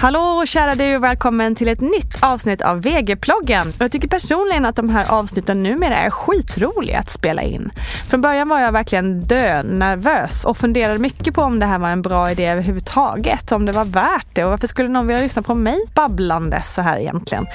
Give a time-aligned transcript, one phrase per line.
[0.00, 3.72] Hallå kära du och välkommen till ett nytt avsnitt av VG-ploggen.
[3.78, 7.70] Jag tycker personligen att de här avsnitten numera är skitroliga att spela in.
[8.10, 12.02] Från början var jag verkligen dönervös och funderade mycket på om det här var en
[12.02, 13.52] bra idé överhuvudtaget.
[13.52, 16.82] Om det var värt det och varför skulle någon vilja lyssna på mig babblandes så
[16.82, 17.46] här egentligen.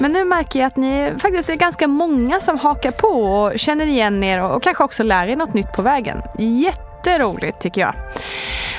[0.00, 3.86] Men nu märker jag att ni faktiskt är ganska många som hakar på och känner
[3.86, 6.22] igen er och kanske också lär er något nytt på vägen.
[6.38, 7.94] Jätte jätteroligt tycker jag.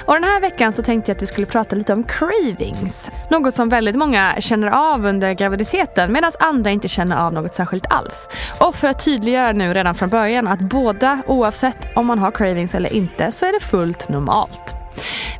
[0.09, 3.11] Och den här veckan så tänkte jag att vi skulle prata lite om cravings.
[3.29, 7.91] Något som väldigt många känner av under graviditeten medan andra inte känner av något särskilt
[7.91, 8.29] alls.
[8.59, 12.75] Och för att tydliggöra nu redan från början att båda oavsett om man har cravings
[12.75, 14.78] eller inte så är det fullt normalt.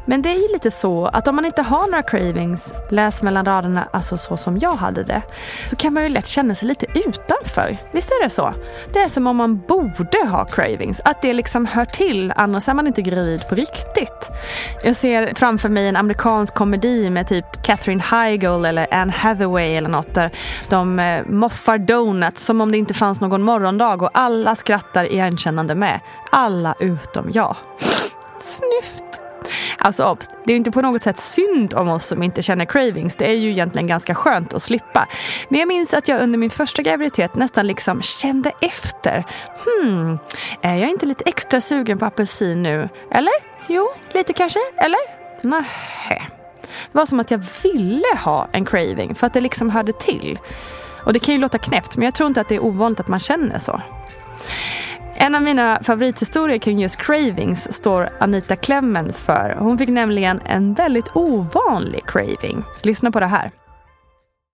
[0.09, 3.46] Men det är ju lite så att om man inte har några cravings, läs mellan
[3.46, 5.22] raderna, alltså så som jag hade det,
[5.70, 7.78] så kan man ju lätt känna sig lite utanför.
[7.92, 8.53] Visst är det så?
[8.94, 12.74] Det är som om man borde ha cravings, att det liksom hör till, annars är
[12.74, 14.30] man inte gravid på riktigt.
[14.84, 19.90] Jag ser framför mig en amerikansk komedi med typ Catherine Heigl eller Anne Hathaway eller
[19.90, 20.31] något där
[20.69, 25.75] de eh, moffar donuts som om det inte fanns någon morgondag och alla skrattar igenkännande
[25.75, 26.00] med.
[26.31, 27.56] Alla utom jag.
[28.36, 29.09] Snyft!
[29.79, 32.66] Alltså obs, det är ju inte på något sätt synd om oss som inte känner
[32.66, 33.16] cravings.
[33.16, 35.07] Det är ju egentligen ganska skönt att slippa.
[35.50, 39.25] Men jag minns att jag under min första graviditet nästan liksom kände efter.
[39.66, 40.19] Hmm,
[40.62, 42.89] är jag inte lite extra sugen på apelsin nu?
[43.12, 43.34] Eller?
[43.68, 44.59] Jo, lite kanske?
[44.78, 45.00] Eller?
[45.41, 46.22] Nähä.
[46.62, 50.39] Det var som att jag ville ha en craving för att det liksom hörde till.
[51.06, 53.07] Och det kan ju låta knäppt men jag tror inte att det är ovanligt att
[53.07, 53.81] man känner så.
[55.22, 59.56] En av mina favorithistorier kring just cravings står Anita Clemens för.
[59.59, 62.63] Hon fick nämligen en väldigt ovanlig craving.
[62.83, 63.51] Lyssna på det här.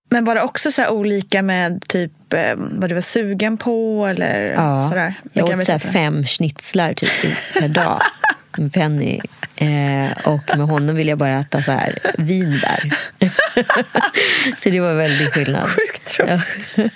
[0.09, 4.51] Men var det också så olika med typ eh, vad du var sugen på eller
[4.51, 5.13] ja, sådär?
[5.33, 7.11] Jag åt så fem schnitzlar typ
[7.59, 8.01] per dag.
[8.57, 9.19] med Penny.
[9.55, 12.91] Eh, och med honom vill jag bara äta så här vinbär.
[14.63, 15.69] så det var väldigt skillnad.
[15.69, 16.17] Sjukt.
[16.19, 16.41] Ja.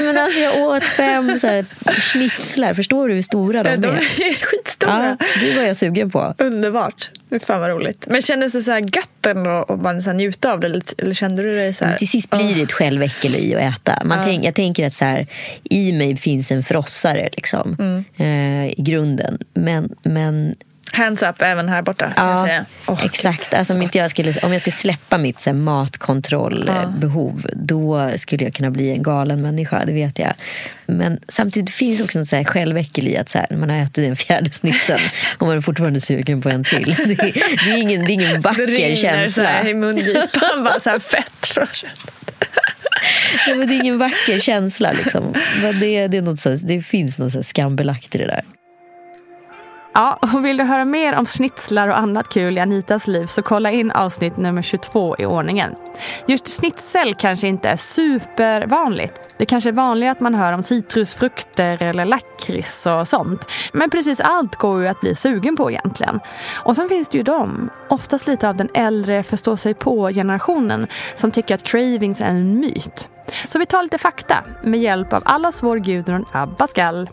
[0.00, 1.64] men alltså jag åt fem så här
[2.00, 2.74] schnitzlar.
[2.74, 3.76] Förstår du hur stora de är?
[3.76, 4.04] De är
[4.86, 5.16] skitstora.
[5.20, 6.34] Ja, det var jag sugen på.
[6.38, 7.10] Underbart.
[7.46, 8.06] Fan vad roligt.
[8.10, 10.94] Men kändes det så här gött ändå att bara så njuta av det?
[10.98, 11.90] Eller kände du dig så här?
[11.92, 14.02] Men till sist blir det ett själväckel i att äta.
[14.04, 15.26] Man tänk, jag tänker att så här,
[15.64, 18.04] i mig finns en frossare liksom, Mm.
[18.16, 19.38] eh, i grunden.
[19.54, 20.54] Men, men
[20.92, 22.64] Hands up även här borta Ja.
[22.86, 23.54] Åh, exakt.
[23.54, 28.54] Alltså, om, jag skulle, om jag skulle släppa mitt så här, matkontrollbehov då skulle jag
[28.54, 30.34] kunna bli en galen människa, det vet jag.
[30.86, 33.76] Men samtidigt finns också något så här själväckel i att så här, när man har
[33.76, 35.00] ätit en fjärde snitsen
[35.38, 36.96] och man är fortfarande sugen på en till.
[37.04, 37.32] Det är,
[37.64, 39.44] det är, ingen, det är ingen Det vacker rinner så känsla.
[39.44, 41.66] här i mungipan, bara så här fett från.
[43.46, 44.92] Ja, men det är ingen vacker känsla.
[44.92, 45.34] Liksom.
[45.62, 48.44] Men det, det, är något så här, det finns något så skambelagt i det där.
[49.96, 53.42] Ja, och vill du höra mer om snitslar och annat kul i Anitas liv så
[53.42, 55.74] kolla in avsnitt nummer 22 i ordningen.
[56.26, 59.12] Just snitsel kanske inte är supervanligt.
[59.38, 63.48] Det kanske är vanligare att man hör om citrusfrukter eller lakrits och sånt.
[63.72, 66.20] Men precis allt går ju att bli sugen på egentligen.
[66.64, 71.30] Och sen finns det ju de, oftast lite av den äldre förstå sig på-generationen som
[71.30, 73.08] tycker att cravings är en myt.
[73.44, 77.08] Så vi tar lite fakta med hjälp av allas vår Gudrun Abascal.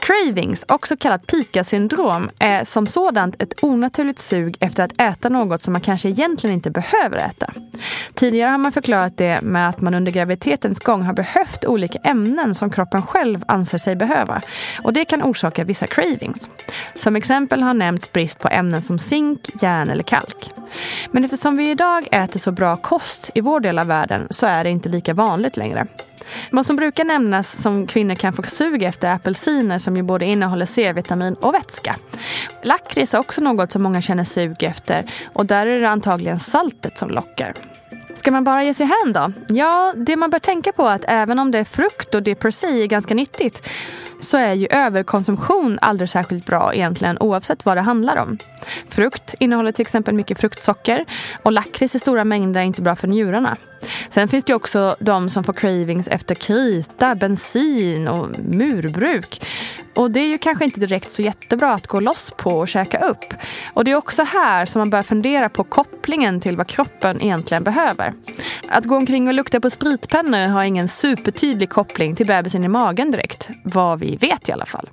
[0.00, 5.72] Cravings, också kallat pika-syndrom, är som sådant ett onaturligt sug efter att äta något som
[5.72, 7.52] man kanske egentligen inte behöver äta.
[8.14, 12.54] Tidigare har man förklarat det med att man under graviditetens gång har behövt olika ämnen
[12.54, 14.42] som kroppen själv anser sig behöva.
[14.82, 16.48] Och det kan orsaka vissa cravings.
[16.94, 20.50] Som exempel har nämnts brist på ämnen som zink, järn eller kalk.
[21.10, 24.64] Men eftersom vi idag äter så bra kost i vår del av världen så är
[24.64, 25.86] det inte lika vanligt längre.
[26.50, 30.24] Vad som brukar nämnas som kvinnor kan få sug efter är apelsiner som ju både
[30.24, 31.96] innehåller C-vitamin och vätska.
[32.62, 36.98] Lakrits är också något som många känner sug efter och där är det antagligen saltet
[36.98, 37.54] som lockar.
[38.16, 39.32] Ska man bara ge sig hän då?
[39.48, 42.34] Ja, det man bör tänka på är att även om det är frukt och det
[42.34, 43.68] per se är ganska nyttigt
[44.20, 48.38] så är ju överkonsumtion aldrig särskilt bra egentligen oavsett vad det handlar om.
[48.88, 51.04] Frukt innehåller till exempel mycket fruktsocker
[51.42, 53.56] och lakrits i stora mängder är inte bra för njurarna.
[54.10, 59.42] Sen finns det också de som får cravings efter krita, bensin och murbruk.
[59.94, 62.98] Och det är ju kanske inte direkt så jättebra att gå loss på och käka
[62.98, 63.34] upp.
[63.74, 67.64] Och det är också här som man börjar fundera på kopplingen till vad kroppen egentligen
[67.64, 68.12] behöver.
[68.68, 73.10] Att gå omkring och lukta på spritpennor har ingen supertydlig koppling till bebisen i magen
[73.10, 73.48] direkt.
[73.62, 74.88] Vad vi vet i alla fall.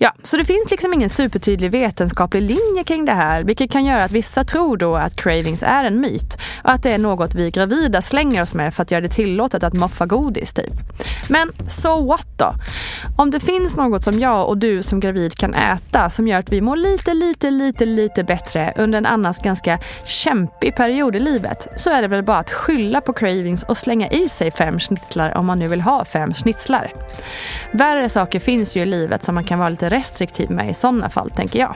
[0.00, 4.04] Ja, så det finns liksom ingen supertydlig vetenskaplig linje kring det här vilket kan göra
[4.04, 7.50] att vissa tror då att cravings är en myt och att det är något vi
[7.50, 10.72] gravida slänger oss med för att göra det tillåtet att moffa godis typ.
[11.28, 12.54] Men so what då?
[13.16, 16.52] Om det finns något som jag och du som gravid kan äta som gör att
[16.52, 21.66] vi mår lite, lite, lite, lite bättre under en annars ganska kämpig period i livet
[21.76, 25.36] så är det väl bara att skylla på cravings och slänga i sig fem schnitzlar
[25.36, 26.92] om man nu vill ha fem schnitzlar.
[27.72, 31.08] Värre saker finns ju i livet som man kan vara lite restriktiv med i sådana
[31.08, 31.74] fall, tänker jag.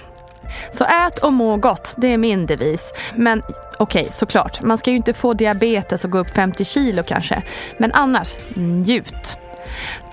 [0.70, 2.92] Så ät och må gott, det är min devis.
[3.14, 3.42] Men
[3.78, 7.42] okej, okay, såklart, man ska ju inte få diabetes och gå upp 50 kilo kanske.
[7.78, 9.38] Men annars, njut.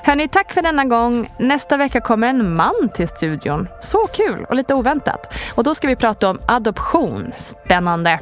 [0.03, 1.31] Hörni, tack för denna gång.
[1.39, 3.67] Nästa vecka kommer en man till studion.
[3.79, 5.33] Så kul och lite oväntat.
[5.55, 7.31] Och då ska vi prata om adoption.
[7.37, 8.19] Spännande.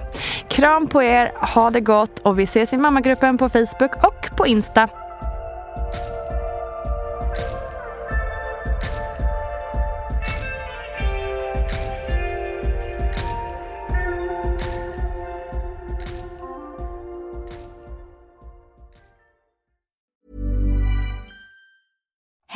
[0.49, 4.47] Kram på er, ha det gott och vi ses i mammagruppen på Facebook och på
[4.47, 4.89] Insta.